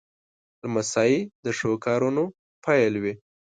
[0.61, 1.13] لمسی
[1.43, 2.23] د ښو کارونو
[2.65, 3.13] پیل وي.